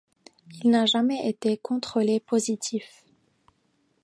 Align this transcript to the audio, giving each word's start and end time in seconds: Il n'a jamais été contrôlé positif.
Il 0.63 0.71
n'a 0.71 0.87
jamais 0.87 1.29
été 1.29 1.57
contrôlé 1.57 2.19
positif. 2.19 3.03